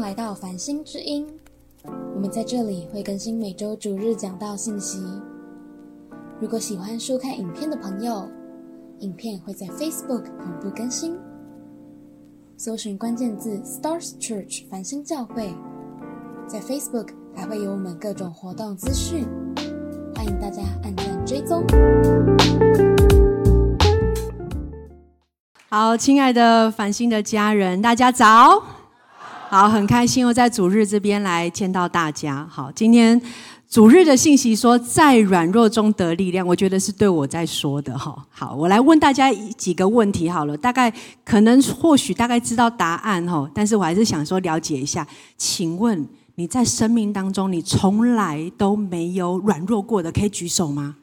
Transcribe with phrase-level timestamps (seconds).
[0.00, 1.26] 来到繁星之音。
[2.14, 4.98] 我们在这里会更新每周主日讲道信息。
[6.40, 8.28] 如果喜欢收看影片的朋友，
[9.00, 11.16] 影片会在 Facebook 同步更新。
[12.56, 15.54] 搜寻关键字 Stars Church 繁星教会，
[16.46, 19.26] 在 Facebook 还会有我们各种活动资讯，
[20.14, 21.64] 欢迎大家按赞追踪。
[25.68, 28.73] 好，亲爱的繁星的家人，大家早。
[29.48, 32.46] 好，很开心又在主日这边来见到大家。
[32.50, 33.20] 好，今天
[33.68, 38.16] 主日的信息说，在软弱中得力量，我觉得是对我在说的哈。
[38.30, 40.92] 好，我来问大家几个问题好了，大概
[41.24, 45.06] 可能或许大概知道答案哈，但是我还是想说了解一下。
[45.36, 50.96] 请问你在生命当中，你从来都没有软弱过的，可以举手吗？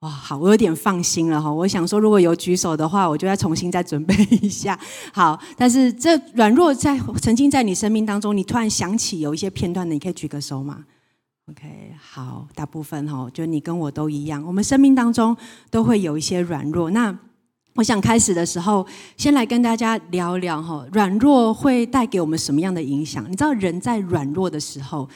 [0.00, 1.52] 哇，好，我有点放心了哈。
[1.52, 4.78] 我想说，如果有举手的话，我就要重新再准备一下。
[5.12, 10.84] 好，但是这软弱在曾经在你生命当中，你突然想起有一些片段的，你可以举个手吗
[11.50, 15.36] ？OK，好，大部分哈，就你跟我都一样，我们生命当中
[15.68, 16.90] 都会有一些软弱。
[16.92, 17.18] 那
[17.74, 23.24] 我想开始的时候，先来跟大家聊聊哈，软弱会带给我们什么样的影响？
[23.28, 25.08] 你知道，人在软弱的时候，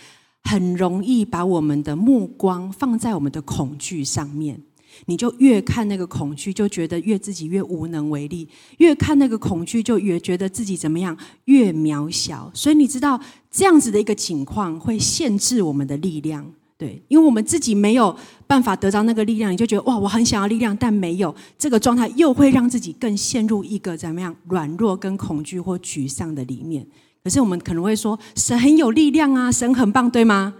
[0.43, 4.61] 很容易把我们的目光放在我们的恐惧上面。
[5.07, 8.47] 你就越看那个恐惧，就觉得越自己越无能为力；
[8.79, 12.51] 越看那个恐惧，就越觉得自己怎么样，越渺小。
[12.55, 13.21] 所以你知道
[13.51, 16.45] 这样子的一个情况会限制我们的力量，
[16.77, 26.87] 对，因为我们自己没有办法得到那个力量，你就觉得哇，我很想要力量，但没有这个状态，又会让自己更陷入一个怎么样软弱、跟恐惧或沮丧的里面。
[27.25, 30.53] 可是我们可能会说，神很有力量啊，神很棒，对吗？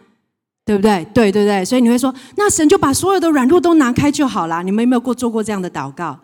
[0.65, 1.05] 对不对？
[1.13, 4.63] 对对对，所以你会说，那神就把所有的软弱都拿开就好了。
[4.63, 6.19] 你们有没有过做过这样的祷告？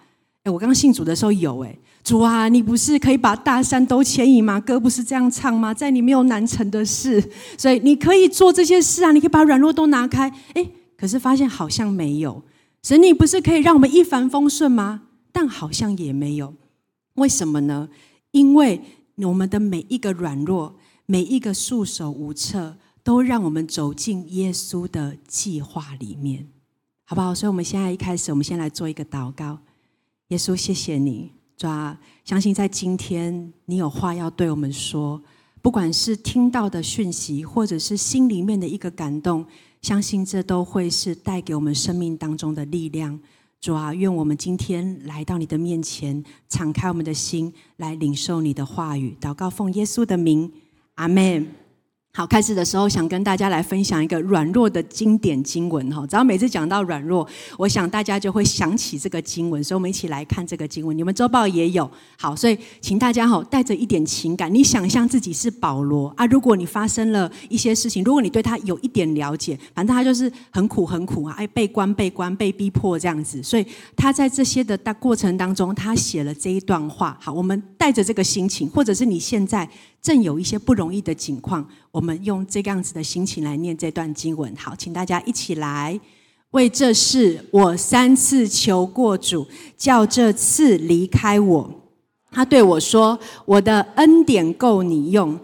[0.44, 4.60] 哎，我刚刚信主的时候有哎，主啊，你不是可以把大山都牵引吗？
[4.60, 5.74] 歌不是这样唱吗？
[5.74, 7.22] 在你没有难成的事，
[7.58, 10.32] 所以你可以做这些事啊，你可以把软弱都拿开。
[10.54, 10.64] 哎，
[10.96, 12.40] 可是发现好像没有。
[12.80, 15.02] 神，你不是可以让我们一帆风顺吗？
[15.32, 16.54] 但好像也没有。
[17.14, 17.88] 为什么呢？
[18.30, 18.80] 因为
[19.16, 22.76] 我们的每一个软弱，每一个束手无策。
[23.08, 26.46] 都让我们走进耶稣的计划里面，
[27.06, 27.34] 好不好？
[27.34, 29.58] 所以，我们现在一开始，我们先来做一个祷告。
[30.26, 35.22] 耶稣，谢谢你，主啊相信在今天，你有话要对我们说，
[35.62, 39.42] 不管是听到的讯息，或者是心里面的一个感动，
[39.80, 43.18] 相信这都会是带给我们生命当中的力量。
[43.58, 49.16] 主啊，愿我们今天来到你的面前，敞开我们的心，来领受你的话语。
[49.18, 50.52] 祷告，奉耶稣的名，
[50.96, 51.46] 阿门。
[52.18, 56.04] 好，开始的时候想跟大家来分享一个软弱的经典经文哈。
[56.04, 57.24] 只要每次讲到软弱，
[57.56, 60.98] 我想大家就会想起这个经文，所以我们一起来看这个经文。
[60.98, 66.26] 你们周报也有好，所以请大家哈带着一点情感，你想象自己是保罗啊。
[66.26, 73.40] 如果你发生了一些事情，如果你对他有一点了解，反正他就是很苦很苦啊，哎被关被关被逼迫这样子。
[73.44, 73.64] 所以
[73.94, 77.16] 他在这些的大过程当中，他写了这一段话。
[77.20, 79.70] 好，我们带着这个心情，或者是你现在。
[80.00, 84.54] 正有一些不容易的情况，我们用这样子的心情来念这段经文。
[84.56, 86.00] 好，请大家一起来
[86.52, 91.70] 为这事，我三次求过主，叫这次离开我。
[92.30, 95.38] 他对我说：“我的恩典够你用，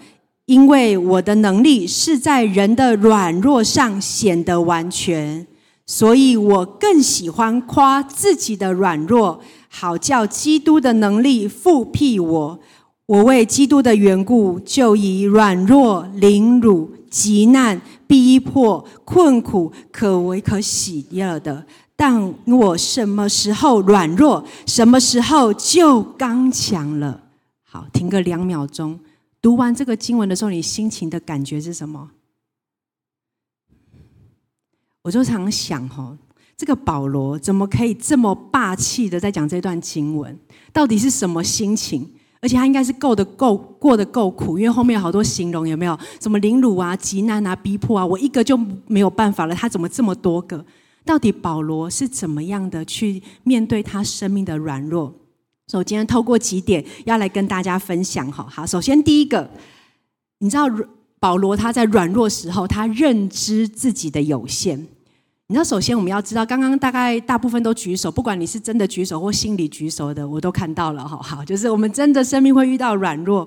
[0.46, 5.46] 因为我的能力是在人的软弱上显得完全。
[5.86, 12.60] 所以我更喜欢夸自己的软弱，好叫基督的能力复辟我。”
[13.06, 21.66] 我为基督的缘故，就以软弱、凌辱、极难、逼迫、困苦，可为可喜乐的。
[21.94, 27.22] 但我什么时候软弱，什么时候就刚强了。
[27.62, 28.98] 好，停个两秒钟。
[29.42, 32.10] 读完这个经文的时候，你心情的感觉是什么？
[35.02, 36.16] 我就常想，哈，
[36.56, 40.38] 这个保罗怎么可以这么霸气的在讲这段经文？
[40.72, 42.10] 到底是什么心情？
[42.44, 45.98] 而且他应该是够的够过得够苦，因为后面有好多形容有没有？
[46.20, 48.54] 什么凌辱啊、极难啊、逼迫啊，我一个就
[48.86, 49.54] 没有办法了。
[49.54, 50.62] 他怎么这么多个？
[51.06, 55.06] 到底保罗是怎么样的去面对他生命的软弱？
[55.66, 58.30] 所以我今天透过几点要来跟大家分享。
[58.30, 59.48] 哈，好，首先第一个，
[60.40, 60.66] 你知道
[61.18, 64.86] 保罗他在软弱时候，他认知自己的有限。
[65.48, 73.46] 你知道，首先我们要知道，刚刚大概大部分都举手，不管你是真的举手或心里举手的，我都看到了，好，好，就是我们真的生命会遇到软弱，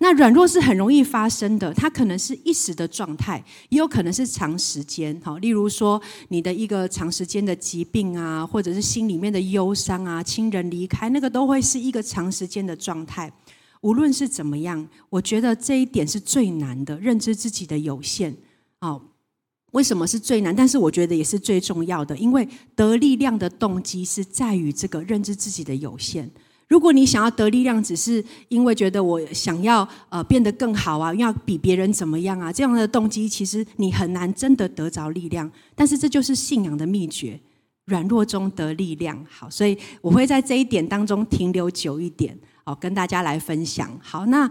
[0.00, 5.98] 那软弱是很容易发生的，它可能是一时的状态，也有可能是长时间，好，例如说
[6.28, 13.32] 你的一个长时间的疾病啊，或者是心里面的忧伤啊，亲人离开，那个都会是一个长时间的状态。
[13.80, 18.36] 无论是怎么样，我觉得这一点是最难的，认知自己的有限。
[18.80, 19.00] 哦，
[19.72, 20.54] 为什么是最难？
[20.54, 26.30] 但是我觉得也是最重要的，因为得力量的动机是在于这个认知自己的有限。
[26.68, 35.50] 如果你想要得力量，只是因为觉得我想要呃变得更好啊，要比别人怎么样啊，这样的动机，其实你很难真的得着力量。
[35.74, 37.40] 但是这就是信仰的秘诀。
[37.86, 43.90] 软弱中得力量，好，所以我会在这一点当中停留久一点，好，跟大家来分享。
[44.02, 44.46] 好，那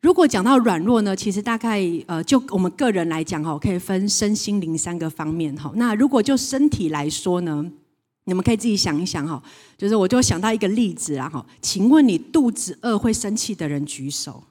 [0.00, 5.72] 如果讲到软弱呢，其实大概呃，就我们个人来讲哈，可以分身心灵三个方面哈。
[5.74, 7.64] 那如果就身体来说呢，
[8.24, 9.42] 你们可以自己想一想哈，
[9.76, 14.44] 就是我就想到一个例子啦哈，请问你肚子饿会生气的人举手。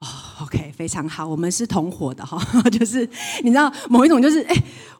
[0.00, 0.06] 哦
[0.42, 2.38] ，OK，非常好，我们是同伙的哈，
[2.68, 3.08] 就是
[3.42, 4.54] 你知道某一种就是哎。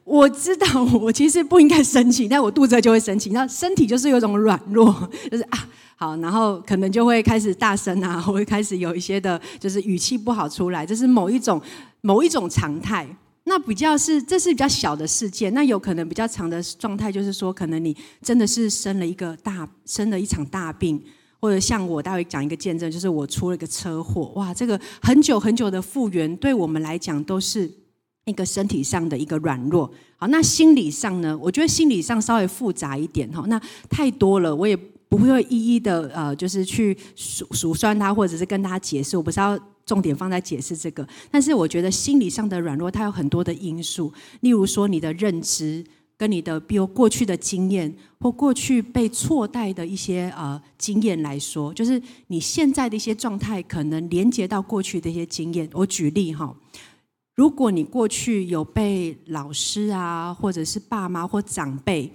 [0.05, 3.31] 我知道，我其实不应该生气，但我肚子就会生气。
[3.31, 11.61] 那身体就是有种软弱，就是啊，好，然后可能就会开始大声啊， 会开始有一些的，就是语气不好出来，这是某一种
[12.01, 13.07] 某一种常态。
[13.45, 21.01] 那比较是这是比较小的事件，那有可能比较长的状态，就是说，可能你真的是生了一个大，生了一场大病，
[21.39, 27.71] 或者像我待会讲一个见证，就是我出了一个车祸，哇，这个很久很久的复原，对我们来讲都是。
[28.27, 29.87] 一个身体上的一个软弱，
[30.17, 31.37] 好，那心理上呢？
[31.39, 33.43] 我觉得心理上稍微复杂一点哈。
[33.45, 34.75] 那太多了，我也
[35.17, 39.15] 不会一一的呃，就是去数数算它，或者是跟大家解释。
[39.15, 44.11] 我不是要重点放在解释这个，但是我觉得心理上的软弱，它有很多的因素。
[44.41, 45.83] 例如说，你的认知
[46.17, 55.69] 跟你的，比如过去的经验或过去被错待的一些呃经验来说，就是你现在的一些状态，可能连接到过去的一些经验。
[55.73, 56.55] 我举例哈。
[57.35, 62.09] 如果你过去有被老师啊，或者是爸妈或长辈，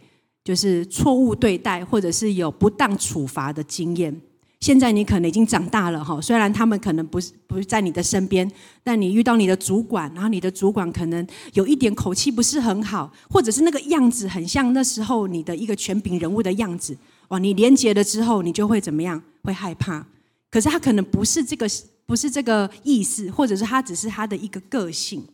[0.44, 4.20] 就是错误对待，或者是有不当处罚的经验，
[4.60, 6.20] 现在你可能已经长大了哈。
[6.20, 8.50] 虽然他们可能不是不是在你的身边，
[8.82, 16.96] 但你遇到你的主管，然后你的主管可能有一点口气不是很好，或者是那个样子很像那时候你的一个权柄人物的样子，
[17.28, 17.38] 哇！
[17.38, 19.22] 你连接了之后，你就会怎么样？
[19.42, 20.06] 会害怕。
[20.50, 21.66] 可是他可能不是这个。
[22.10, 25.24] 不是这个意思，或者是他只是他的一个个性。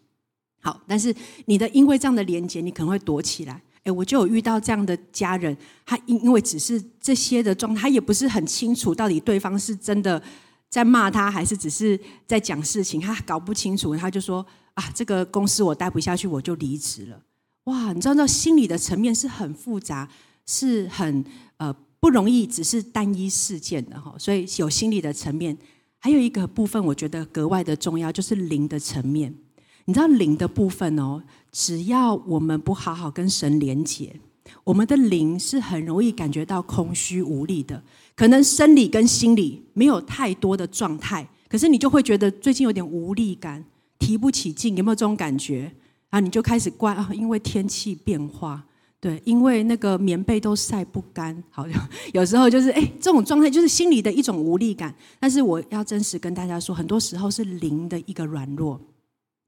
[0.60, 1.14] 好，但是
[1.46, 3.62] 你的因为这样的连接，你可能会躲起来。
[3.86, 5.56] 哎，我就有遇到这样的家人，
[5.86, 10.20] 他因因为只是这些的状态，他也不是很清楚到底对方是真的
[10.68, 14.44] 在骂他，还是只是在讲事情，他搞不清楚，他就说
[14.74, 17.22] 啊，这个公司我待不下去，我就离职了。
[17.64, 20.08] 哇，你知道，那心理的层面是很复杂，
[20.46, 21.24] 是很
[21.58, 25.56] 呃不容易，只是单一事件的哈，所以有心理的层面。
[25.98, 29.34] 还有一个部分，我觉得格外的重要，就是灵的层面。
[29.86, 34.14] 你知道灵的部分哦，只要我们不好好跟神连接，
[34.62, 37.82] 我们的灵是很容易感觉到空虚无力的。
[38.14, 43.64] 可能生理跟心理没有太多的状态，可是你就会觉得最近有点无力感，
[43.98, 45.72] 提不起劲，有没有这种感觉？
[46.10, 48.64] 然后你就开始怪啊，因为天气变化。
[48.98, 54.92] 对，因为那个棉被都晒不干，好像 有时候就是哎，这种状态就是心里的一种无力感。
[55.20, 58.80] 但是我要真实跟大家说，很多时候是灵的一个软弱。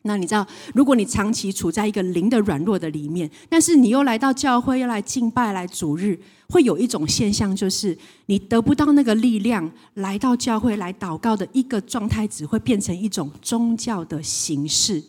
[0.09, 0.45] 那你知道，
[0.75, 6.19] 如果你长期处在一个灵的软弱的里面，但是你又来到教会，又来敬拜，来主日，
[6.49, 7.97] 会有一种现象，就是
[8.27, 15.01] 你得不到那个力量，来到教会来祷告的一个状态，只会变成一种宗教的形式。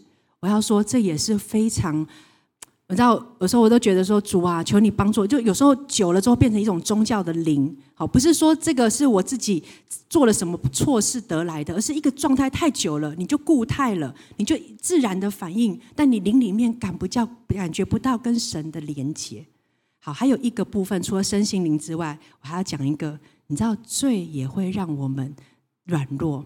[0.41, 2.05] 我要说，这也是非常。
[2.89, 5.25] 我知道有时候我都觉得说主啊，求你帮助。
[5.25, 9.63] 就有时候久了之后变成一种宗教的灵，好，不是说这个是我自己
[10.09, 19.45] 做了什么错事得来的，而是一个状态太久了，你就固态了，你就自然的反应，但你灵里面感不叫感觉不到跟神的连接。
[19.99, 25.35] 好，还有一个部分，除了身心灵之外，我还要讲一个，你知道罪也会让我们
[25.85, 26.43] 软弱。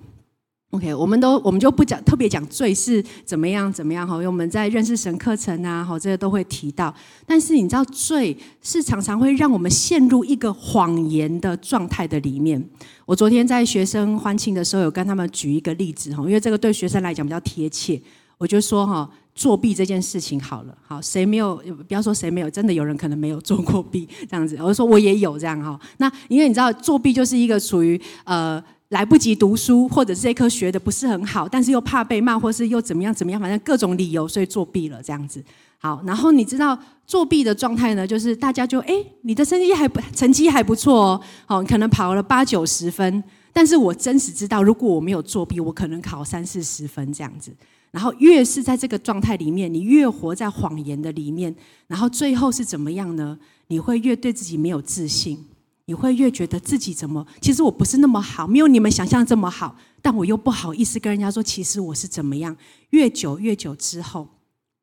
[0.73, 6.91] OK，我们都我们就不讲特别讲罪是怎么样怎么样哈，因为我们在认识神课程啊，哈，这些都会提到。
[7.27, 12.67] 但是你知道，罪是常常会让我们陷入一个谎言的状态的里面。
[13.05, 18.01] 我昨天在学生欢庆的时候，有跟他们举一个例子哈，因为这个对学生来讲比较贴切。
[18.39, 21.57] 我就说哈，作弊这件事情好了，好，谁没有？
[21.87, 24.57] 不要说谁没有，真的有人可能没有做过弊这样子。
[24.59, 25.79] 我就说我也有这样哈。
[25.97, 28.59] 那因为你知道，作弊就是一个属于呃。
[28.93, 35.43] 来不及读书，或者这科学的不是很好，但是又怕被骂，或是又怎么样怎么样，反正各种理由，所以作弊了这样子。
[35.79, 47.51] 好，然后你知道作弊的状态呢，就是大家就哎，你的成绩还不成绩还不错哦，哦，可能跑了八九十分，但是我真实知道，如果我没有作弊，我可能考三四十分这样子。
[47.89, 51.53] 然后越是在这个状态里面，你越活在谎言的里面，
[51.87, 53.37] 然后最后是怎么样呢？
[53.67, 55.43] 你会越对自己没有自信。
[55.85, 57.25] 你会越觉得自己怎么？
[57.41, 59.75] 其实我不是那么好，没有你们想象这么好。
[60.01, 62.55] 但我又不好意思跟人家说，其实我是怎么样。
[62.91, 64.27] 越久越久之后，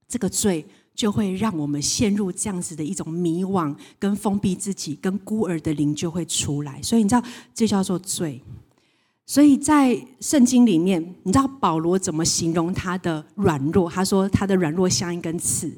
[0.09, 6.83] 这个罪就会让我们陷入这样子的一种迷惘，跟封闭自己，跟孤儿的灵就会出来。
[6.83, 7.23] 所以你知道，
[7.54, 8.42] 这叫做罪。
[9.26, 13.88] 所以在圣经里面，你知道保罗怎么形容他的软弱？
[13.88, 15.73] 他说他的软弱像一根刺。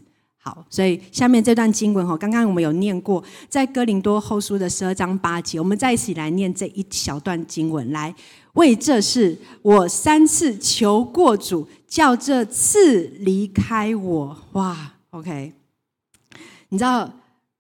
[0.45, 7.93] 好，所以下面这段经文哈，刚刚我们有念过，在哥林多后书的十二章八节，我们再一起来念这一小段经文。
[7.93, 8.13] 来，
[8.55, 14.37] 为这事我三次求过主，叫这次离开我。
[14.55, 15.53] 哇，OK，
[16.71, 17.09] 你知道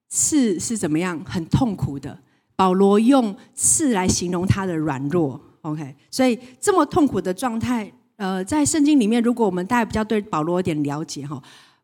[0.08, 1.24] 刺是怎么样？
[1.24, 2.18] 很痛苦的。
[2.56, 5.40] 保罗用刺来形容他的软弱。
[5.60, 11.40] OK，所以这么痛苦的状态，呃，在圣经里面，如果我们大家比较对保罗有点了解哈，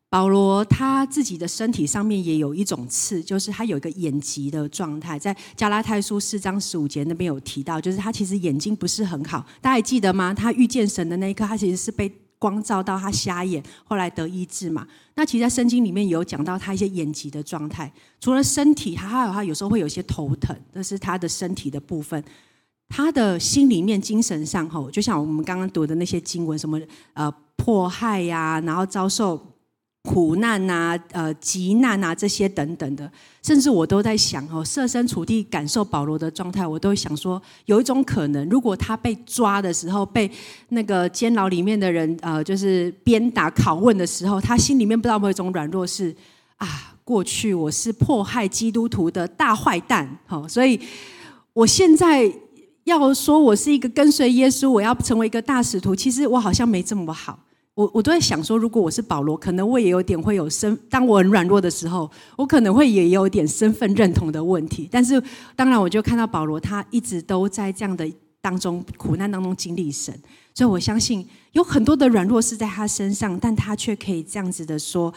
[0.09, 10.33] 保罗他自己的身体上面也有一种刺，就是他有一个眼疾的状态，在加拉太书四章十五节那边有提到，就是他其实眼睛不是很好，大家还记得吗？
[10.33, 14.87] 他遇见神的那一刻，他其实是被光照到他瞎眼，后来得医治嘛。
[15.13, 22.23] 那其实，在圣经里面有讲到他一些眼疾的状态，除了身体，他还有他有时候会有些头疼，这是他的身体的部分。
[22.87, 26.81] 他的心里面、精神上，吼，就像我们刚刚读的那些经文，什么
[27.13, 29.37] 呃迫害呀，然后遭受
[30.11, 33.11] 苦难呐、呃急难啊这些等等的，
[33.43, 40.29] 甚至我都在想，哦，设身处地感受保罗的状态，我都想说，有一种可能，如果他被抓的时候，被
[40.69, 46.15] 那个监牢里面的人呃，就是鞭打、拷问的时候，他心里面不知道有没有一种软弱，是
[46.57, 46.67] 啊，
[47.03, 50.79] 过去我是迫害基督徒的大坏蛋，好，所以
[51.53, 52.33] 我现在。
[52.85, 57.37] 要说我是一个跟随耶稣，我要成为一个大使徒，其实我好像没这么好。
[57.79, 60.77] 我我都在想说，如果我是保罗，可能我也有点会有身。
[60.89, 64.85] 当我很软弱的时候，我可能会也有点身份认同的问题。
[64.91, 65.23] 但是，
[65.55, 68.05] 当然我就看到保罗，他一直都在这样的
[68.41, 70.13] 当中苦难当中经历神，
[70.53, 75.13] 所以我相信有很多的软弱是在他身上，但他却可以这样子的说，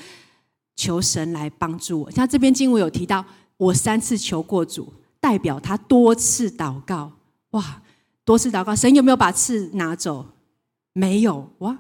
[0.76, 2.11] 求神来帮助我。
[2.12, 3.25] 像这边经文有提到，
[3.57, 7.11] 我三次求过主，代表他多次祷告。
[7.50, 7.83] 哇！
[8.25, 10.25] 多次祷告，神有没有把刺拿走？
[10.92, 11.76] 没有哇！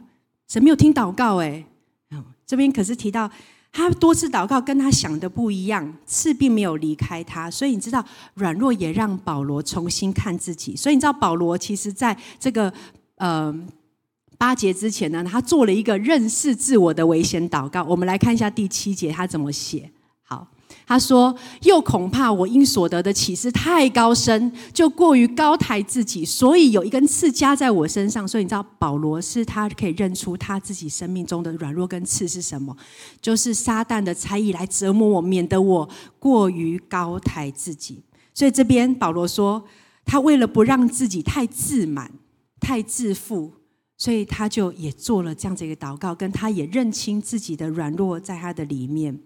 [0.52, 1.64] 神没有听祷告哎。
[2.44, 3.30] 这边可是提到
[3.72, 7.50] 他多次祷告，跟他想的不一样，刺并没有离开他。
[7.50, 8.04] 所以你知道，
[8.34, 10.76] 软弱也让保罗重新看自己。
[10.76, 12.70] 所以你知道，保罗其实在这个
[13.16, 13.54] 呃
[14.36, 17.82] 八节之前呢，他做了一个认识自我的危险祷告。
[17.84, 19.90] 我们来看一下第七节，他怎么写。
[20.22, 20.46] 好
[20.86, 28.26] 他说：“又恐怕我因所得的启示太高深，就过于高抬自己，所以有一根刺加在我身上。
[28.28, 32.76] 所以你知道，保罗是他可以认出他自己生命中的软弱跟刺是什么，
[33.20, 35.88] 就是撒旦的猜疑来折磨我，免得我
[36.18, 38.02] 过于高抬自己。
[38.34, 39.64] 所以这边保罗说，
[40.04, 42.10] 他为了不让自己太自满、
[42.60, 43.52] 太自负，
[43.96, 49.18] 所以他就也做了这样子一个祷告，跟他也认清自己的软弱在他的里面。”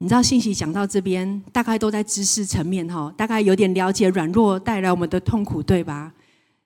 [0.00, 6.12] 你知道信息讲到这边，大概都在知识层面哈，大概有点了解软弱带来我们的痛苦，对吧？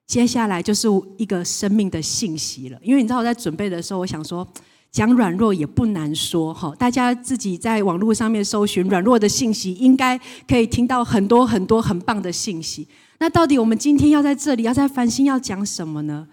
[0.06, 0.86] 接下来就是
[1.16, 2.78] 一个生命的信息了。
[2.82, 4.46] 因为你知道我在准备的时候，我想说
[4.90, 12.86] 讲软弱也不难说哈，大家自己在网络上面搜寻软弱的信息，应该可以听到很多很多很棒的信息。
[13.18, 16.28] 那到底我们今天要在这里要在繁星要讲什么呢？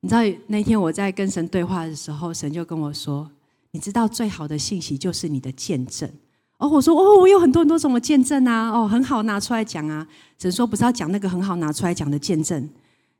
[0.00, 3.30] 你知道那天我在跟神对话的时候，神就跟我说
[3.72, 6.10] ：“你知道最好的信息就是你的见证。”
[6.58, 10.06] 哦，我说哦，我有很多很多种的见证啊，哦，很好拿出来讲啊。
[10.38, 12.68] 只是说不是要讲那个很好拿出来讲的见证，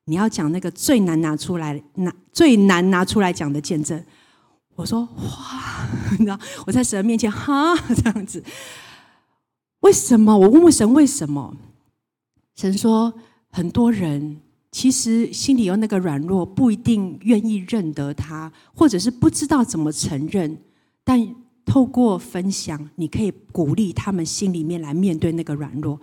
[0.05, 4.01] 你要讲那个最难拿出来拿最难拿出来讲的见证。
[4.77, 5.89] 我说哇，
[6.19, 8.43] 你知道我在神面前哈 这样子，
[9.81, 10.37] 为什么？
[10.37, 11.57] 我问问神为什么？
[12.55, 13.13] 神说
[13.51, 20.57] 很多人其实心里有那个软弱，不一定愿意认得他，或者是不知道怎么承认，
[21.03, 21.35] 但。
[21.65, 25.99] 透过分享，你可以鼓励他们心里面来面对那个软弱。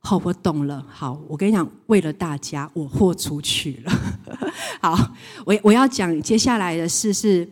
[0.00, 0.84] 好，我懂了。
[0.88, 3.92] 好，我跟你讲，为了大家，我豁出去了。
[4.80, 4.96] 好，
[5.44, 7.48] 我我要讲接下来的事是，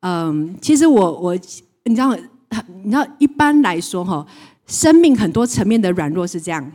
[0.00, 1.34] 嗯，其实我我
[1.84, 2.16] 你知道，
[2.84, 4.24] 你知道一般来说哈，
[4.66, 6.72] 生命很多层面的软弱是这样。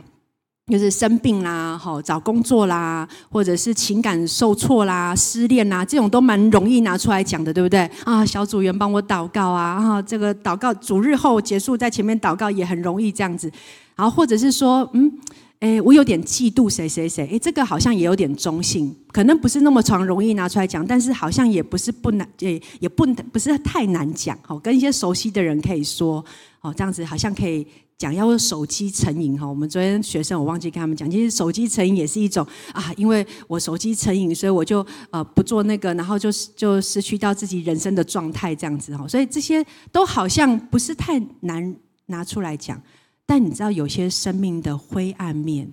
[0.72, 7.80] 就是生病啦，好找工作啦，或者是情感受挫啦、失恋啦，这种都蛮容易拿出来讲的，对不对？
[8.02, 13.52] 啊，小组员帮我祷告啊，啊，这个祷告主日后结束，在前面祷告也很容易这样子。
[13.94, 15.12] 然后或者是说，嗯，
[15.60, 24.34] 哎，我有点嫉妒谁谁谁，哎，这个好像也有点中性，可能不是那么常容易拿出来讲，但是好像也不是不难，也也不不是太难讲。
[24.40, 26.24] 好，跟一些熟悉的人可以说，
[26.62, 29.46] 哦，这样子好像可以讲要手机成瘾哈。
[29.46, 39.06] 我们昨天学生我忘记跟他们讲，其实手机成瘾也是一种啊，因为我手机成瘾，所以我就呃不做那个，然后就就失去到自己人生的状态这样子哈。
[39.06, 42.80] 所以这些都好像不是太难拿出来讲，
[43.24, 45.72] 但你知道有些生命的灰暗面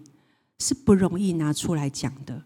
[0.59, 2.43] 是不容易拿出来讲的，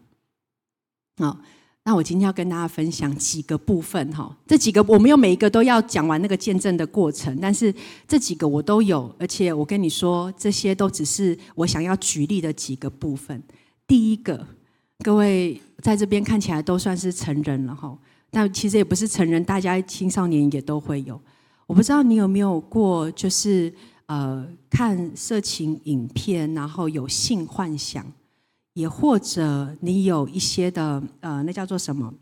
[1.18, 1.38] 好。
[1.86, 7.72] 那我今天要跟大家分享几个部分哈，这几个我没有每一个都要讲完那个见证的过程，但是
[8.08, 13.40] 这几个我都有，而且我跟你说，这些都只是我想要举例的几个部分。
[13.86, 14.44] 第一个，
[15.04, 17.96] 各位在这边看起来都算是成人了哈，
[18.32, 21.20] 但其实也不是成人，大家青少年也都会有。
[21.68, 23.72] 我不知道你有没有过，就是
[24.06, 28.04] 呃看色情影片，然后有性幻想。
[28.76, 32.12] 也或者你有一些的呃，那叫做什么？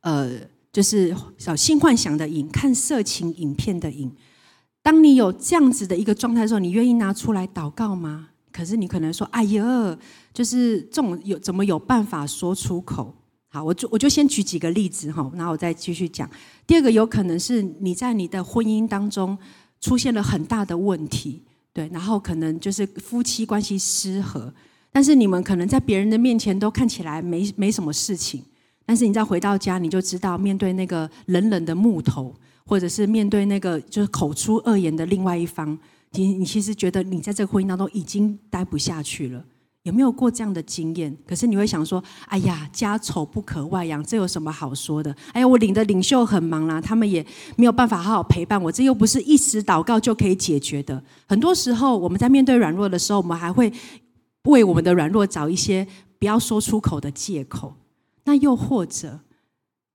[0.00, 0.30] 呃，
[0.72, 4.10] 就是小性幻想的瘾，看色情影片的瘾。
[4.82, 8.30] 当你有这样子的一个状态的时候，你愿意拿出来祷告吗？
[8.50, 9.98] 可是你可能说：“哎呀，
[10.32, 13.14] 就是这种有怎么有办法说出口？”
[13.52, 16.28] 好，我就我就先举几个例子哈，然后我再继续讲。
[16.66, 19.36] 第二个有可能是你在你的婚姻当中
[19.82, 21.42] 出现了很大的问题，
[21.74, 24.50] 对，然后可能就是夫妻关系失和。
[24.92, 28.44] 但是你们可能在别人的面前都看起来没没什么事情，
[28.84, 32.34] 但是你再回到家，你就知道面对那个冷冷的木头，
[32.66, 35.78] 或者是面对那个就是口出恶言的另外一方，
[36.12, 39.42] 你你其实觉得你在这个婚姻当中已经待不下去了。
[39.84, 41.16] 有没有过这样的经验？
[41.26, 45.12] 可是你会想说：哎呀，家丑不可外扬，这有什么好说的？
[45.32, 47.24] 哎呀，我领的领袖很忙啦，他们也
[47.56, 51.02] 没有办法好好陪伴我，这又不是一时祷告就可以解决的。
[51.26, 53.72] 很多时候我们在面对软弱的时候，我们还会。
[54.50, 55.86] 为我们的软弱找一些
[56.18, 57.74] 不要说出口的借口，
[58.24, 59.20] 那又或者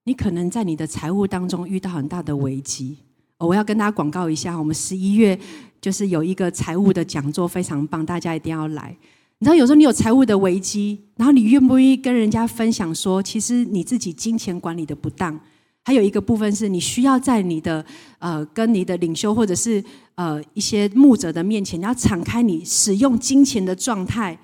[0.05, 2.97] 你可能在你的财务当中遇到很大的危机。
[3.39, 5.37] 我要跟大家广告一下，我们十一月
[5.79, 8.97] 就是有一个财务的讲座，非常棒，大家一定要来。
[9.39, 15.39] 你知道，有时候你有财务的危机，然后你愿不愿意跟人家分享说，其实你自己金钱管理的不当？
[15.88, 17.86] 还有一个部分是你需要在你的
[18.19, 19.82] 呃跟你的领袖或者是
[20.15, 24.38] 呃一些牧者的面前，你要敞开你使用金钱的状态，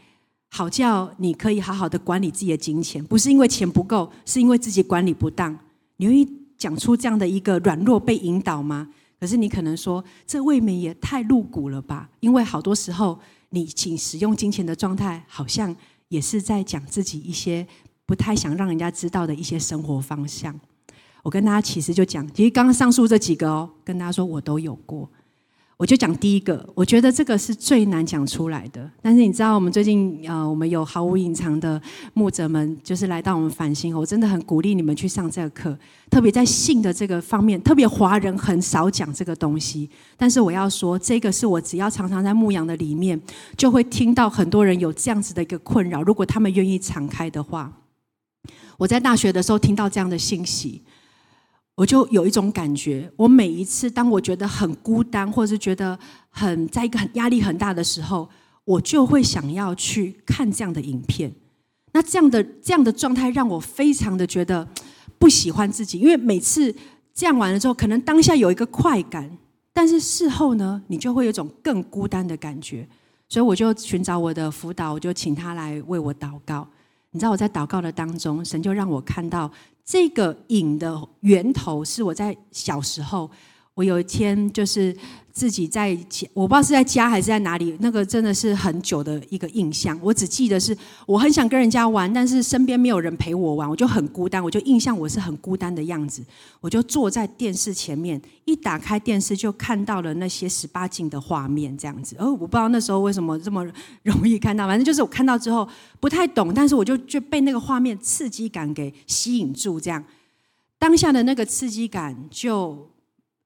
[0.52, 5.54] 好叫你可以好好的管理自己的金钱，不是因为钱不够，是因为自己管理不当。
[5.98, 6.26] 你愿意
[6.58, 8.88] 讲出这样的一个软弱被引导吗？
[9.20, 12.10] 可是你可能说，这未免也太露骨了吧？
[12.22, 15.76] 因为好多时候你请使用金钱的状态，好像
[16.08, 17.68] 也是在讲自己一些
[18.06, 20.58] 不太想让人家知道的一些生活方向。
[21.24, 25.10] 我跟大家其实就讲，其实刚刚上述这几个哦，跟大家说我都有过。
[25.76, 28.90] 我就讲第一个，我觉得这个是最难讲出来的。
[29.02, 31.82] 但是你知道，我们最近呃，我们有毫无隐藏的
[32.14, 33.98] 牧者们，就是来到我们繁星。
[33.98, 35.78] 我真的很鼓励你们去上这个课，
[36.12, 39.90] 特别在性的这个方面，特别华人很少讲这个东西。
[40.16, 43.20] 但是我要说，这个是我只要常常在牧羊的里面，
[43.58, 46.04] 就会听到很多人有这样子的一个困扰。
[46.04, 47.72] 如果他们愿意敞开的话，
[48.78, 50.84] 我在大学的时候听到这样的信息。
[51.76, 55.98] 我就有一种感觉，我每一次当我觉得很孤单，或者是觉得
[56.30, 58.30] 很在一个很压力很大的时候，
[58.64, 61.34] 我就会想要去看这样的影片。
[61.94, 64.68] 那这样的这样的状态让我非常的觉得
[65.18, 66.74] 不喜欢自己，因为每次
[67.14, 69.38] 这样完了之后，可能当下有一个快感，
[69.74, 72.88] 但是事后呢，你就会有一种更孤单的感觉。
[73.30, 76.68] 所以我就寻找我的辅导，我就请他来为我祷告。
[77.14, 79.50] 你知道我在祷告的当中，神就让我看到。
[79.86, 83.30] 这个影的源头是我在小时候，
[83.74, 84.96] 我有一天就是
[85.34, 85.98] 自己在，
[86.32, 90.00] 我不知道是在家还是在哪里，那个真的是很久的一个印象。
[90.04, 96.24] 我只记得是我很想跟人家玩，但是身边没有人陪我玩，我就很孤单，我就印象我是很孤单的样子。
[96.62, 102.16] 我就坐在电视前面，一打开电视就看到了那些十八禁的画面，这样子。
[102.20, 103.66] 哦，我不知道那时候为什么这么
[104.04, 105.68] 容易看到，反正就是我看到之后
[106.00, 110.04] 不太懂，但是我就就被那个画面刺激感给吸引住，这样
[110.78, 112.88] 当下的那个刺激感就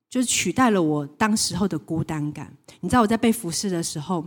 [0.10, 2.52] 就是取代了我当时候的孤单感。
[2.82, 4.26] 你知道我在被服侍的时候，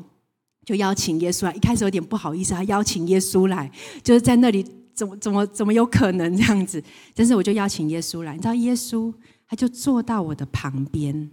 [0.65, 3.71] 就邀请耶稣来，一开始有点不好意思，还邀请耶稣来，
[4.03, 4.65] 就是在那里。
[4.93, 6.83] 怎么怎么怎么有可能这样子？
[7.15, 9.11] 但是我就邀请耶稣来，你知道耶稣
[9.49, 11.31] 他就坐到我的旁边，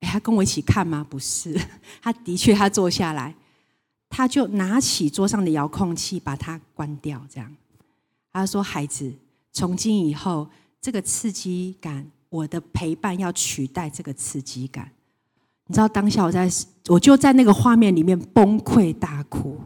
[0.00, 1.06] 哎，他跟我一起看吗？
[1.08, 1.56] 不是，
[2.02, 3.32] 他的确他坐下来，
[4.08, 7.54] 他就拿起桌上的遥控器把它关掉，这样
[8.32, 9.12] 他说：“孩子，
[9.52, 10.48] 从今以后，
[10.80, 14.90] 这个刺激感，我的陪伴要取代这个刺激感。”
[15.68, 16.50] 你知道当下我在，
[16.88, 19.60] 我就在那个画面里面崩溃大哭。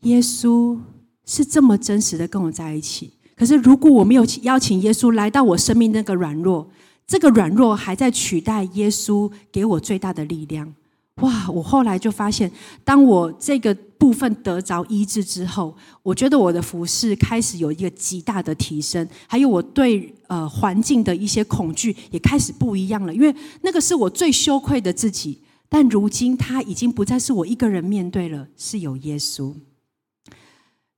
[0.00, 0.78] 耶稣
[1.24, 6.70] 是这么真实的跟我在一起，可是如果我没有邀请耶稣来到我生命那个软弱，
[7.06, 10.74] 这个软弱还在取代耶稣给我最大的力量。
[11.22, 11.48] 哇！
[11.48, 12.50] 我后来就发现，
[12.84, 23.14] 当我这个部分得着医治之后，我觉得我的服饰开始有一个极大的提升，还有我对呃环境的一些恐惧也开始不一样了。
[23.14, 29.54] 因为那个是我最羞愧的自己，但如今他已经不再是我一个人面对了，是有耶稣。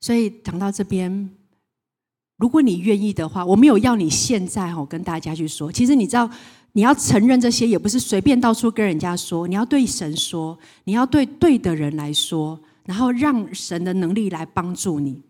[0.00, 1.30] 所以讲到这边，
[2.38, 6.28] 如果你愿意的话，我没有要你现在哦跟大家去说，其实你知道。
[6.72, 9.48] 你要承认这些，也不是随便到处跟人家说。
[9.48, 15.22] 你要对神说，你要对对的人来说，然后让神的能力来帮助你。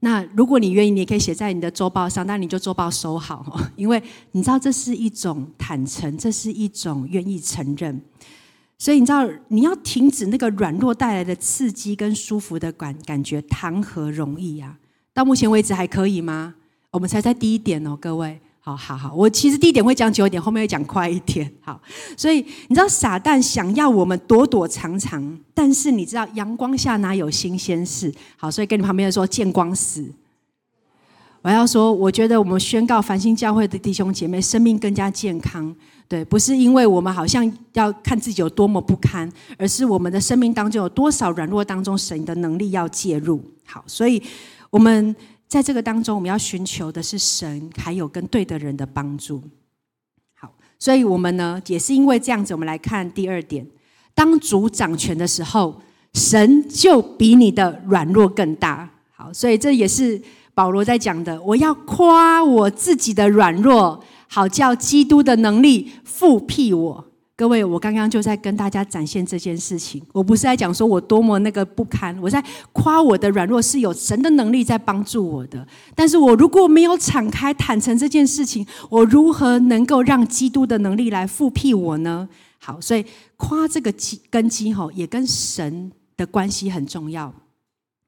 [0.00, 8.00] 那如果你愿意，你也可以写在你的周报上，但你就周报收好， 因为你知道这是一种坦诚，这是一种愿意承认。
[8.78, 14.78] 所以你知道，你要停止那个软弱带来的刺激跟舒服的感感觉，谈何容易啊？
[15.12, 16.54] 到目前为止还可以吗？
[16.90, 18.40] 我们才在第一点哦，各位。
[18.76, 21.50] 好好好，我其实第一点会讲久一点，后面会讲快一点。
[21.60, 21.80] 好，
[22.16, 28.12] 所以你知道撒旦想要我们躲躲藏藏，但是你知道阳光下哪有新鲜事？
[28.36, 30.04] 好，所以跟你旁边说见光死。
[31.42, 35.74] 我要说，我觉得我们宣告繁星教会的弟兄姐妹生命更加健康，
[36.06, 43.40] 对，不是因为我们好像要看自己有多么不堪，而是我们的生命当中有多少软弱当中，神的能力要介入。
[43.64, 44.22] 好，所以
[44.70, 45.14] 我们。
[45.50, 49.42] 在这个当中，我们要寻求的是神，还有跟对的人的帮助。
[50.32, 53.66] 好，所以我们呢，也是因为这样子，我们来看第二点：
[54.14, 55.82] 当主掌权的时候，
[56.14, 58.88] 神就比你的软弱更大。
[59.10, 60.22] 好，所以这也是
[60.54, 61.42] 保罗在讲的。
[61.42, 67.09] 我要夸我自己的软弱，好叫基督的能力复辟我。
[67.40, 70.02] 各位，我刚刚就在跟大家展现这件事情。
[70.12, 75.66] 我不是在讲说我多么那个不堪，我在夸我的软弱是有神的能力在帮助我的。
[75.94, 82.28] 但是我如果没有敞开坦诚这件事情，我如何能够让基督的能力来复辟我呢？
[82.58, 83.02] 好，所以
[83.38, 87.32] 夸这个基根基吼，也跟神的关系很重要。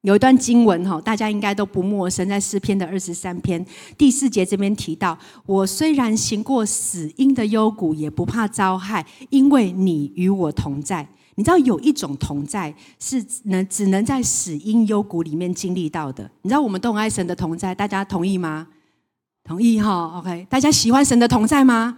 [0.03, 3.65] 有一段经文哈，大家应该都不陌生，在诗篇的二十三篇
[3.97, 16.29] 第四节这边提到：“我虽然行过死荫的幽谷，也不怕遭害，因为你与我同在。”你知道有一种同在是能只能在死荫幽谷里面经历到的。
[16.43, 18.67] 你知道我们都很爱神的同在，大家同意吗？
[19.45, 20.47] 同意哈，OK。
[20.51, 21.97] 大家喜欢神的同在吗？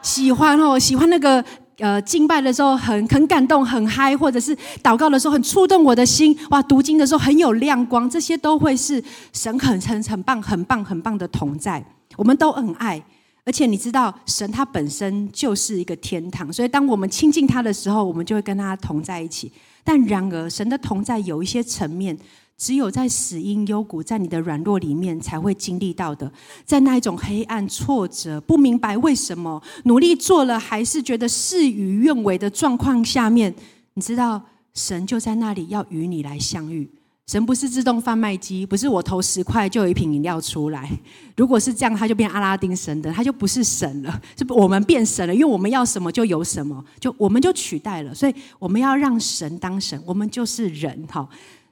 [0.00, 1.44] 喜欢哦，喜欢那个。
[1.78, 6.62] 呃，敬拜的时候很很感动，很嗨，或者是祷告的时候很触动我的心，哇！
[6.62, 11.84] 读经的时候很有亮光，这些都会是神很很很棒、很棒、很棒的同在，
[12.16, 13.02] 我们都很爱。
[13.44, 19.52] 而且你知道，神他本身就是一个天堂，所以当我们亲近他的时候，我们就会跟他同在一起。
[19.84, 22.18] 但然而，神的同在有一些层面。
[22.58, 26.32] 只有在死因幽谷，在你的软弱里面才会经历到的，
[26.64, 33.54] 在那一种黑暗、挫折、不明白为什么努力做了还是觉得事与愿违的状况下面，
[33.92, 34.40] 你知道
[34.72, 36.90] 神就在那里要与你来相遇。
[37.26, 40.90] 神不是自动贩卖机，不是我投十块就有一瓶饮料出来。
[41.36, 48.14] 如果是这样，他就变阿拉丁神的，他就不是神了，是我们变神了，因为我们要什么就有什么，就我们就取代了。
[48.14, 51.28] 所以我们要让神当神，我们就是人，哈。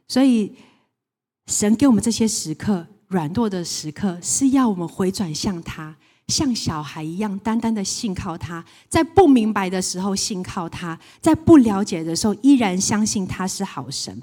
[0.07, 0.53] 所以。
[1.47, 5.95] 神给我们这些时刻，软弱的时刻，是要我们回转向他，
[6.29, 8.65] 像小孩一样，单单的信靠他。
[8.89, 14.21] 在不明白的时候信靠他，在不了解的时候依然相信他是好神。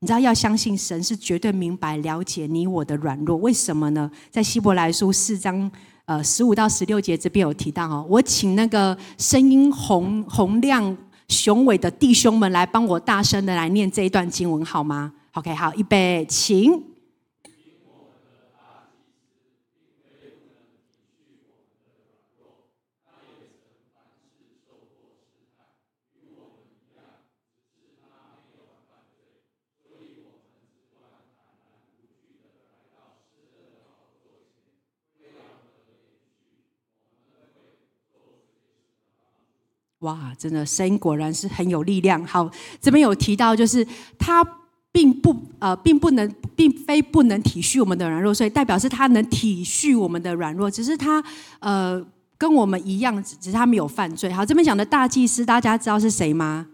[0.00, 3.36] 你知道，要相信神是绝对明白、了解你我的软弱。
[3.38, 4.10] 为什么呢？
[4.30, 5.68] 在希伯来书四章
[6.04, 10.96] 呃十五到十六节这边有提到哦，我请那个声音洪洪亮、
[11.28, 16.84] 雄伟的弟兄们来帮我大声的来念这一段经文，好吗？OK，好，预备，请。
[40.00, 42.24] 哇，真的声音果然是很有力量。
[42.24, 43.86] 好，这边有提到，就是
[44.18, 44.67] 他。
[44.92, 51.22] 并不呃，并不能，并非不能体恤我们的软弱，所以代表是他能体恤我们的软弱，只是他
[51.60, 52.04] 呃
[52.36, 54.32] 跟我们一样，只是他没有犯罪。
[54.32, 56.66] 好，这边讲的大祭司，大家知道是谁吗？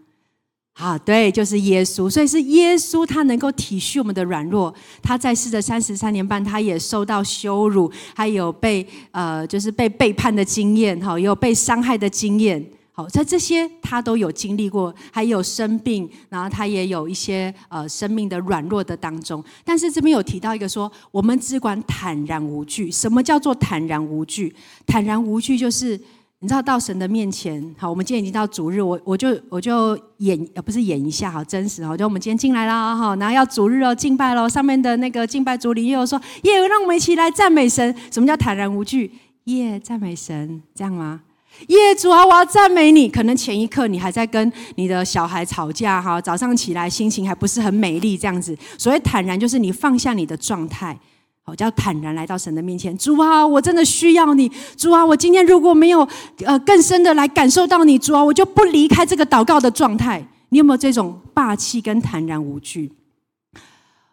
[0.77, 2.09] 好，对，就是耶稣。
[2.09, 4.73] 所以是耶稣，他能够体恤我们的软弱。
[5.01, 12.63] 他在世的三十三年半，他也受到羞辱，还有被呃，就是被背叛的经验，哈，也有被伤害的经验。
[12.97, 19.43] 好，在这些他都有经历过，还有生病，然后他也有一些呃生命的软弱的当中。
[19.65, 22.89] 但是这边有提到一个说，我们只管坦然无惧。
[22.89, 24.55] 什么叫做坦然无惧？
[24.87, 25.99] 坦然无惧就是
[26.39, 37.93] 你知道到神的面前，好，我们今天已经到主日，我我就我就演，呃，不是演一下，好真实哦，就我们今天进来啦哈，然后要主日哦，敬拜喽，上面的那个敬拜主里又说，耶，让我们一起来赞美神。
[38.09, 39.11] 什么叫坦然无惧？
[39.45, 41.21] 耶，赞美神，这样吗？
[41.67, 43.09] 耶，主啊，我要赞美你。
[43.09, 48.57] 可能前一刻你还在跟你的小孩吵架哈，早上起来心情还不是很美丽，这样子。
[48.77, 50.97] 所谓坦然，就是你放下你的状态。
[51.41, 52.97] 好，叫坦然来到神的面前。
[52.97, 54.51] 主啊，我真的需要你。
[54.75, 56.07] 主啊，我今天如果没有
[56.43, 60.27] 呃更深的来感受到你，主啊，我就不离开这个祷告的状态。
[60.49, 62.91] 你有没有这种霸气跟坦然无惧？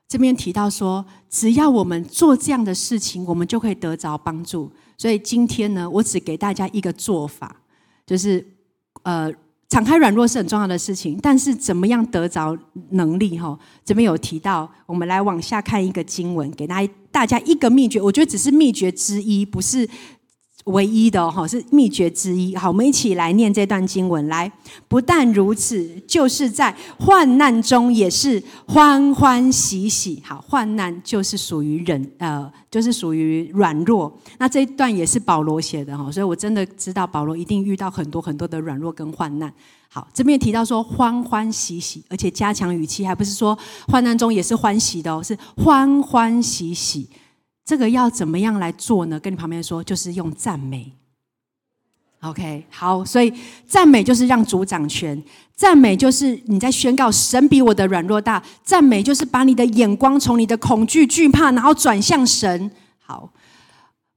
[0.09, 4.71] 这边提到说，只要我们做这样的事情，我们就可以得着帮助。
[5.03, 7.57] 所以今天呢，我只给大家一个做法，
[8.07, 8.47] 就是
[9.03, 9.33] 呃。
[9.69, 12.55] 敞开软弱是很重要的事情，但是怎么样得着
[12.91, 13.39] 能力？
[13.39, 17.99] 哈，这边有提到，我们来往下看一个经文，给大家大家一个秘诀。
[17.99, 19.89] 我觉得只是秘诀之一，不是。
[20.65, 22.55] 唯一的哈是秘诀之一。
[22.55, 24.27] 好，我们一起来念这段经文。
[24.29, 24.51] 来，
[24.87, 30.23] 不但如此，就是在患难中也是欢欢喜喜。
[30.25, 34.17] 好，患难就是属于忍，呃，就是属于软弱。
[34.39, 39.53] 那这一段也是保罗写的哈，所以我真的知道保罗一定遇到很多很多的软弱跟患难。
[39.89, 47.09] 好，这边提到说欢欢喜喜，而且加强语气，还不是说患难中也是欢喜的哦，是欢欢喜喜。
[47.65, 49.19] 这个要怎么样来做呢？
[49.21, 50.93] 跟你旁边说，就是用赞美。
[52.21, 53.33] OK，好，所以
[53.67, 55.21] 赞美就是让主掌权，
[55.55, 62.71] 赞美就是你在宣告神比我的软弱大，赞美就是把你的眼光从你的恐惧惧怕，然后转向神。
[62.99, 63.33] 好。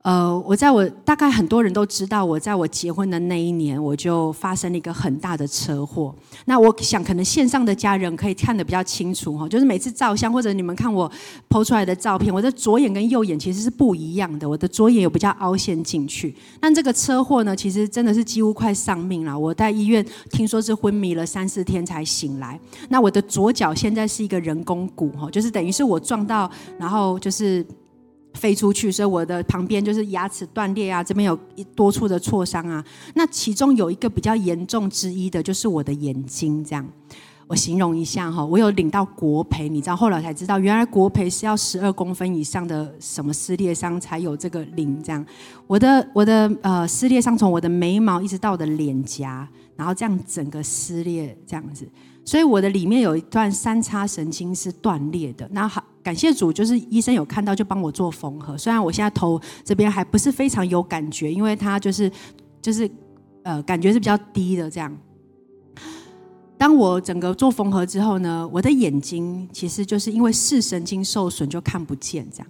[0.05, 6.13] 呃，我在我大概很多人都知道，我在我结婚的那一年，我就发生了一个很大的车祸。
[6.45, 11.11] 那我想，可能线上的家人可以看得比较清楚哈，就是每次照相或者你们看我
[11.49, 14.47] 剖出来的照片，我的左眼跟右眼其实是不一样的。
[14.47, 16.35] 我的左眼有比较凹陷进去。
[16.59, 19.37] 但这个车祸呢，其实真的是几乎快丧命了。
[19.37, 22.59] 我在医院听说是昏迷了三四天才醒来。
[22.89, 27.65] 那我的左脚现在是一个人工骨哈，就是等于是我撞到，然后就是。
[28.35, 31.35] 飞出去，所以我的旁边就是牙齿断裂啊，这边有
[31.73, 32.83] 多处的挫伤啊。
[33.15, 36.63] 那其中有一个比较严重之一的，就是我的眼睛。
[36.63, 36.87] 这样，
[37.47, 45.01] 我形容一下哈，我有领到国赔，你知道，后来才知道，原来国赔是要十二公分以上的什么撕裂伤才有这个领。
[45.01, 45.25] 这样，
[45.65, 51.87] 我的我的呃撕裂伤从我的眉毛一直到我的脸颊，然后这样整个撕裂这样子。
[52.25, 58.57] 所以我的里面有一段三叉神经是断裂的，那好，感谢主，就是医生有看到就帮我做缝合。
[58.57, 62.11] 虽然我现在头这边还不是非常有感觉，因为它就是
[62.59, 62.89] 就是
[63.43, 64.91] 呃感觉是比较低的这样。
[66.57, 72.47] 当我整个做缝合之后呢，我的眼睛其实就是因为视神经受损就看不见这样。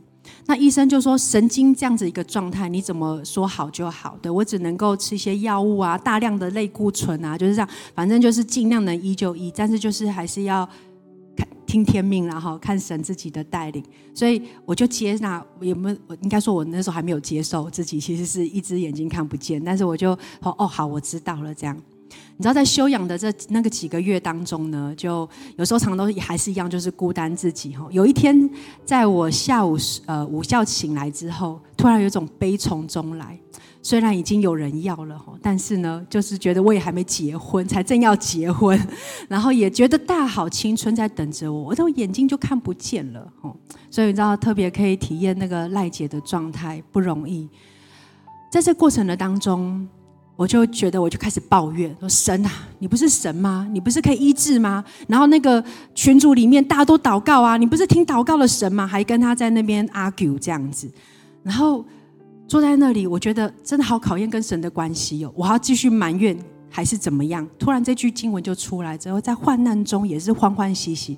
[0.47, 4.15] 那医生就说神经这样子一个状态，你怎么说好就好？
[4.21, 10.63] 对我只能够吃一些药物啊，大量的类固醇啊，就是这样，反正就是尽量能医就医，但是就是还是要
[11.35, 13.83] 看听天命，然后看神自己的带领。
[14.13, 15.97] 所以我就接纳，有没有？
[16.05, 21.75] 我应该说我那时候还没有接受自己其实是一只眼睛看不见，但是我就说哦好，我知道了这样。
[22.37, 27.87] 你知道，在休养的这那个几个月当中呢，就有时候常常都还是一样，就是孤单自己哈。
[27.91, 28.49] 有一天，
[28.83, 33.39] 在我下午呃午觉醒来之后，突然有种悲从中来。
[33.81, 38.75] 虽然已经有人要了哈，但是呢，就是觉得我也还没结婚，才正要结婚，
[39.29, 43.55] 然后也觉得大好青春在等着我，我都眼睛就看不见了哈。
[43.91, 47.47] 所以你知道，特别可以体验那个赖姐的状态不容易。
[48.51, 49.87] 在这过程的当中。
[50.35, 53.65] 我就觉得，我就开始抱怨说：“神啊，你不是神吗？
[53.71, 54.83] 你不是可以医治吗？
[55.07, 58.85] 然后那个群组里面大家都祷告啊，你不是听祷告的神吗？
[58.85, 60.91] 还跟他在那边 argue 这样子，
[61.41, 61.85] 然后
[62.47, 65.31] 坐在那里，我觉得真的好考验跟神的关系哦。
[65.35, 66.37] 我要继续埋怨
[66.69, 67.47] 还是怎么样？
[67.57, 71.17] 突然这句经文就出来之后，在患难中也是欢欢喜喜。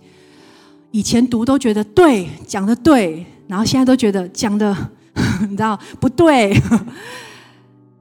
[0.91, 4.77] 以前读都觉得对，讲的对，然后现在都觉得讲的，
[5.41, 6.53] 你知道不对。”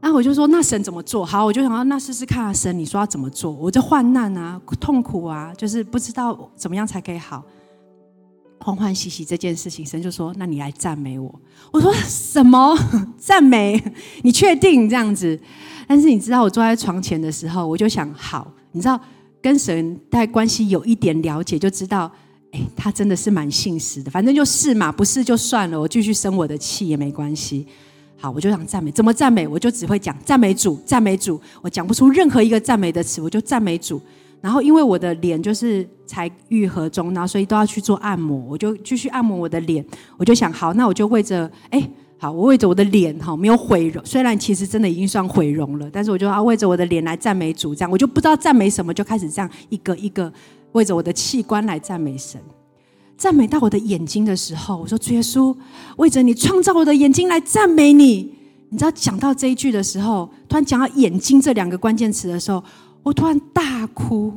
[0.01, 1.45] 那我就说，那神怎么做好？
[1.45, 3.51] 我就想要那试试看啊，神，你说要怎么做？
[3.51, 7.43] 我这患难啊，痛苦啊，就是不知道怎么样才可以好，
[8.61, 11.35] 欢欢喜喜这件事情，神就说，那你来赞美我。
[11.73, 12.77] 我说什么
[13.19, 13.83] 赞美？
[14.23, 15.39] 你确定这样子？
[15.89, 19.01] 但是你知道，我坐在床前的时候，我就想，好，你知道
[19.43, 22.09] 跟神带关系有一点了解，就知道，
[22.53, 24.11] 哎，他真的是蛮信实的。
[24.11, 27.67] 反正就是嘛，不是就算了，我继续生我的气也没关系。
[28.19, 29.47] 好，我就想赞美，怎么赞美？
[29.47, 31.41] 我就只会讲赞美主，赞美主。
[31.61, 34.01] 我讲不出任何一个赞美的词，我就赞美主。
[34.41, 39.85] 然后因为我的脸就是才愈合中，然后所以都要去做按摩，我就继续按摩我的脸。
[40.17, 50.33] 我就想，好，那我就为着哎好，我为着我的脸哈没有毁容，虽然其实真的已经算毁容了，但是我就要为着我的脸来赞美主，这样我就不知道赞美什么，就开始这样一个一个
[50.73, 52.41] 为着我的器官来赞美神。
[53.17, 55.57] 赞美到我的眼睛的时候，我说主耶稣，
[55.97, 58.35] 为着你创造我的眼睛来赞美你。
[58.69, 62.63] 你知道讲到这一句的时候，突然讲到眼睛这两个关键词的时候，
[63.03, 64.33] 我突然大哭。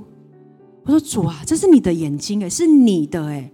[0.84, 3.52] 我说主啊，这是你的眼睛哎，是你的哎，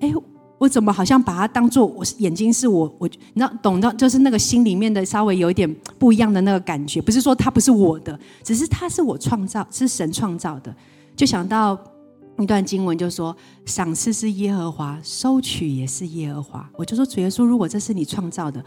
[0.00, 0.12] 哎，
[0.58, 10.74] 我怎么好像把它当做我眼睛是我我，你知道懂到就是那个心里面的稍微有一点不一样的那个感觉，不是说它不是我的，只是它是我创造，是神创造的。
[11.16, 11.78] 就想到
[12.38, 16.68] 一段经文，就说赏赐是耶和华，收取也是耶和华。
[16.76, 18.64] 我就说主耶稣，如果这是你创造的。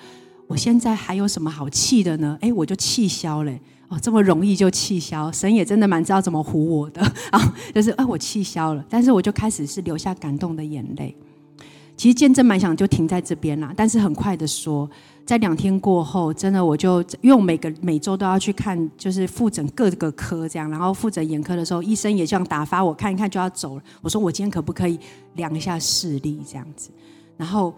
[0.48, 2.36] 我现在还有什么好气的呢？
[2.42, 3.62] 哎，我就气消嘞！
[3.88, 7.40] 哦，这么容易就气消，神也真的蛮知道怎么唬我的 啊！
[7.72, 11.16] 就是哎，我气消了，但是我就开始是流下感动的眼泪。
[11.96, 14.90] 其实见证蛮想就停在这边啦，但是很快的说，
[15.30, 23.84] 在两天过后，真的我就因为我每个每周都要去看，就是复诊各个科这样，然后复诊眼科的时候，医生也这样打发我看一看就要走了。
[24.02, 25.00] 我说我今天可不可以
[25.36, 26.90] 量一下视力这样子？
[27.38, 27.72] 然后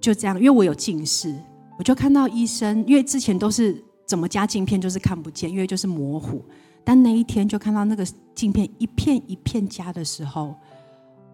[0.00, 1.32] 就这样，因为我有近视。
[1.78, 6.44] 我就看到医生，因为之前都是怎么加镜片就是看不见，因为就是模糊。
[6.82, 10.56] 但那一天就看到那个镜片一片一片加的时候，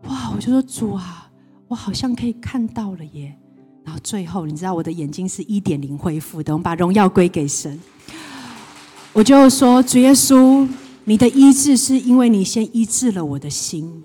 [0.02, 0.32] 哇！
[0.35, 1.30] 我就说主啊，
[1.66, 3.35] 我好像可以看到了耶。
[3.85, 7.79] 然后最后你知道我的眼睛是一点零恢复的，我们把荣耀归给神。
[9.12, 10.68] 我就说主耶稣，
[11.05, 14.03] 你的医治是因为你先医治了我的心，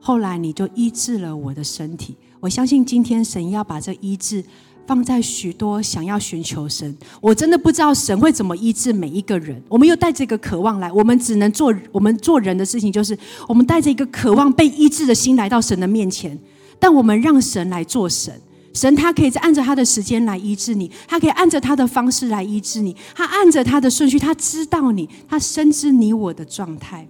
[0.00, 2.16] 后来你就医治了我的身体。
[2.40, 4.44] 我相信今天神要把这医治。
[4.86, 9.62] 放在许多想要寻求神，我真的不知道神会怎么医治每一个人。
[9.68, 13.14] 我们又带着一个渴望来，我们只能做我们做人的事情，就是
[13.46, 16.38] 我们带着一个渴望被医治的心来到神的面前。
[16.80, 18.32] 但我们让神来做神，
[18.78, 27.08] 神他可以在按着他的时间来医治你，他可以按着他的方式来医治你，他按着他的顺序，他知道你，他深知你我的状态，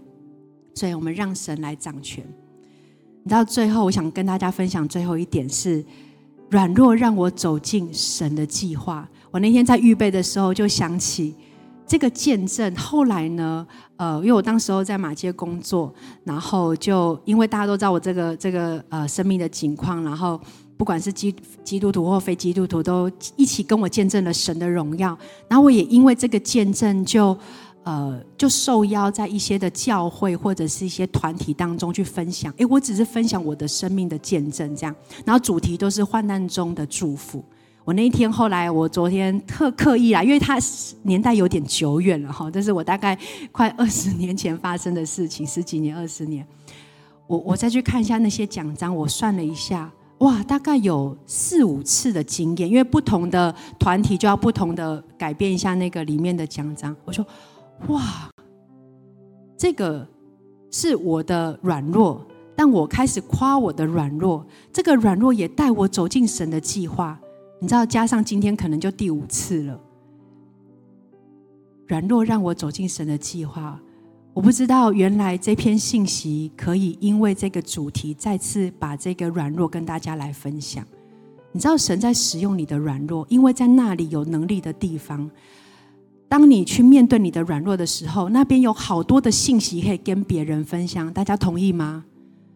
[0.74, 2.24] 所以我们让神来掌权。
[3.22, 5.84] 你到最后，我想跟大家分享最后一点是。
[6.50, 9.06] 软弱让我走进神的计划。
[9.30, 11.34] 我那天在预备的时候，就想起
[11.86, 12.74] 这个见证。
[12.74, 15.92] 后来呢，呃，因为我当时候在马街工作，
[16.24, 20.40] 然后就因为大家都知道我这个这个呃生命的情况，然后
[20.78, 25.18] 不管是基基督徒或非基督徒，都一起跟我见证了神的荣耀。
[25.46, 27.36] 然后我也因为这个见证就。
[27.84, 32.52] 呃，就受邀在一些的教会或者是一些团体当中去分享。
[32.58, 34.94] 诶，我只是分享我的生命的见证，这样。
[35.24, 37.42] 然后主题都是患难中的祝福。
[37.86, 40.58] 我那一天后来，我昨天特刻意啦，因为它
[41.04, 43.18] 年代有点久远了哈，这是我大概
[43.50, 46.46] 快二十年前发生的事情，十几年、二十年。
[47.26, 56.94] 我我再去看一下那些奖章，我算了一下，哇，大概有四五次的经验，因为不同的团体就要不同的改变一下那个里面的奖章。
[57.04, 57.24] 我说。
[57.86, 58.28] 哇，
[59.56, 60.04] 这个
[60.72, 62.20] 是我的软弱，
[62.56, 64.44] 但我开始夸我的软弱。
[64.72, 67.16] 这个软弱也带我走进神的计划。
[67.60, 69.80] 你知道，加上今天可能就第五次了。
[71.86, 73.80] 软弱让我走进神的计划。
[74.38, 80.86] 我不知道原来这篇信息可以因为这个主题再次把这个软弱跟大家来分享。
[81.50, 85.28] 你知道，神在使用你的软弱，因为在那里有能力的地方。
[86.28, 91.12] 当你去面对你的软弱的时候，那边有好多的信息可以跟别人分享。
[91.12, 92.04] 大家同意吗？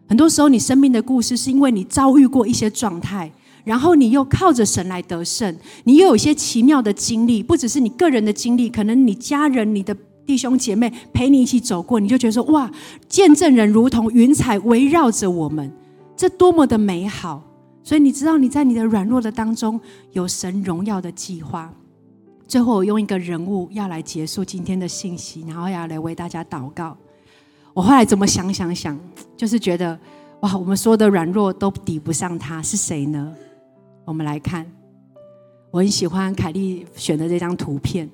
[0.07, 3.29] 很多时候，你生命的故事是因为你遭遇过一些状态，
[3.65, 5.53] 然后你又靠着神来得胜。
[5.83, 9.93] 你又有一些奇妙的经历，不只是你个人的经历，可能你家人、你的
[10.25, 12.71] 弟兄姐妹陪你一起走过，你就觉得说：哇，
[13.07, 15.71] 见证人如同云彩围绕着我们，
[16.15, 17.43] 这多么的美好！
[17.83, 19.79] 所以你知道，你在你的软弱的当中，
[20.11, 21.71] 有神荣耀的计划。
[22.47, 26.95] 最后，我用一个人物要来结束今天的信息，然后要来为大家祷告。
[27.73, 28.97] 我后来怎么想想想，
[29.35, 29.99] 就是觉得
[30.41, 33.33] 哇，我们说的软弱都抵不上他，是谁呢？
[34.05, 34.65] 我们来看，
[35.71, 38.09] 我很喜欢凯莉选的这张图片。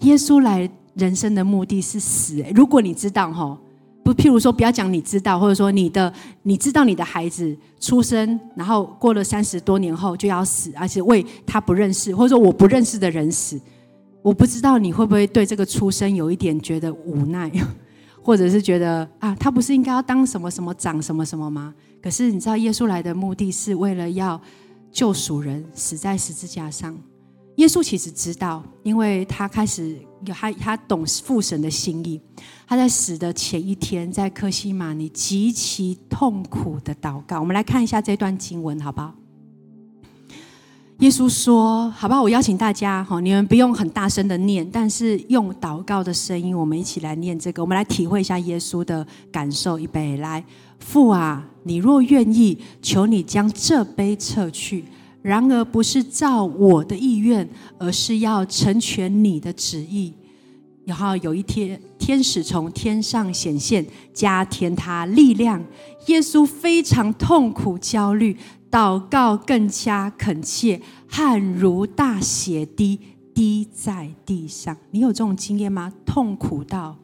[0.00, 2.44] 耶稣来人生的目的是死。
[2.54, 3.58] 如果你知道哈。
[4.04, 6.12] 不，譬如说，不要讲你知道，或者说你的
[6.44, 13.60] 你知道你的孩子出生，然后过了三十多年后就要死，而且为他不认识或者说我不认识的人死，
[14.22, 17.50] 我不知道你会不会对这个出生有一点觉得无奈，
[18.22, 21.74] 或者是觉得啊，他不是应该要当什么什么长什么什么吗？
[22.00, 24.40] 可是你知道，耶稣来的目的是为了要
[24.92, 26.96] 救赎人，死在十字架上。
[27.56, 32.20] 耶稣其实知道，因为他开始有他，他懂父神的心意。
[32.66, 37.40] 他在死的前一天，在科西玛尼极其痛苦的祷告。
[37.40, 39.14] 我们来看一下这段经文，好不好？
[41.00, 49.78] 耶稣说：“好吧，我邀请大家哈，你们不用很大声的念，但是用祷告的声音，我们一起来念这个，我们来体会一下耶稣的感受。
[49.78, 50.42] 一杯，来，
[50.78, 54.84] 父啊，你若愿意，求你将这杯撤去；
[55.26, 57.48] 然而不是照我的意愿，
[57.78, 60.14] 而是要成全你的旨意。
[60.84, 65.60] 然后有一天，天使从天上显现，加添他力量。
[66.06, 68.36] 耶稣非常痛苦、焦虑。”
[68.70, 72.98] 祷告更加恳切，汗如大血滴
[73.34, 74.76] 滴在地上。
[74.90, 75.90] 你有这种经验吗？
[76.04, 76.96] 痛苦到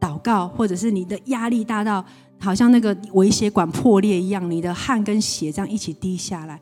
[0.00, 2.02] 祷告，或者是你的压力大到
[2.38, 6.58] 好像那个微血管破裂一样，你的汗跟血这样一起滴下来，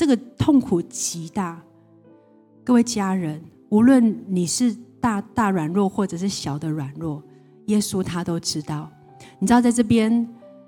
[0.00, 1.60] 这个痛苦极大。
[2.64, 3.38] 各位家人，
[3.68, 7.22] 无论你是大大软弱，或者是小的软弱，
[7.66, 8.90] 耶稣他都知道。
[9.38, 10.26] 你知道在这边。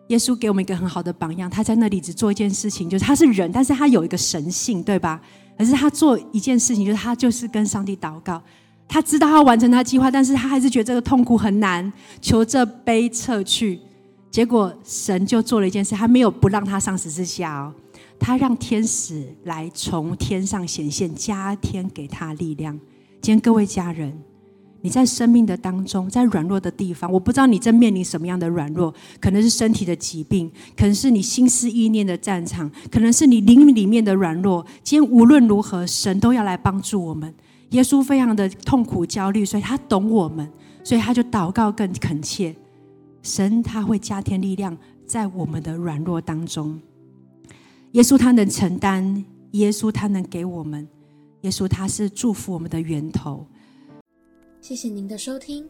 [0.08, 5.18] 耶稣给我们一个很好的榜样，他在那里只做一件事情，就是他是人，但是他有一个神性，对吧？
[5.56, 8.42] 可是他做一件事情，就是他就是跟上帝祷告，
[8.86, 13.80] 他知道要完成他计划，但是他还是觉得这个痛苦很难，求这杯撤去。
[14.30, 17.72] 结果神就做了一件事，他没有不让他上十字架哦，
[18.22, 22.78] 他让天使来从天上显现，加添给他力量。
[23.20, 24.16] 今天各位家人。
[24.80, 34.64] 你在生命的当中，在软弱的地方，我不知道你正面临什么样的软弱，可能是身体的疾病，可能是你心思意念的战场，可能是你灵里面的软弱。
[34.84, 37.32] 今天无论如何，神都要来帮助我们。
[37.70, 40.48] 耶稣非常的痛苦焦虑，所以他懂我们，
[40.84, 42.54] 所以他就祷告更恳切。
[43.22, 46.80] 神他会加添力量在我们的软弱当中。
[47.92, 50.88] 耶稣他能承担，耶稣他能给我们，
[51.42, 53.46] 耶稣他是祝福我们的源头。
[54.62, 55.68] 谢谢您的收听，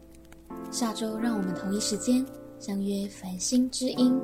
[0.71, 2.25] 下周让我们同一时间
[2.59, 4.17] 相约繁星之音。